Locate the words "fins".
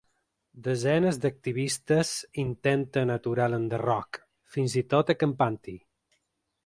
4.57-4.79